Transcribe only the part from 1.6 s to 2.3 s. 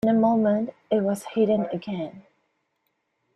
again.